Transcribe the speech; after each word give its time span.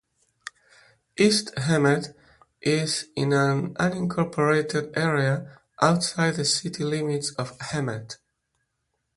East 1.15 1.53
Hemet 1.57 2.15
is 2.59 3.09
in 3.15 3.33
an 3.33 3.75
unincorporated 3.75 4.97
area 4.97 5.59
outside 5.79 6.37
the 6.37 6.45
city 6.45 6.83
limits 6.83 7.29
of 7.35 7.55
Hemet. 7.59 8.17